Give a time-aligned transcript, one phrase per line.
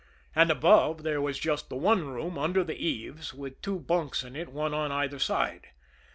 [0.35, 4.35] And above there was just the one room under the eaves with two bunks in
[4.35, 5.67] it, one on either side.